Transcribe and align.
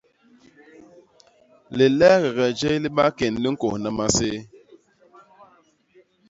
Lileegege 1.77 2.45
jéé 2.59 2.77
li 2.83 2.89
bakén 2.97 3.33
li 3.41 3.47
ñkônha 3.53 3.89
maséé. 3.97 4.39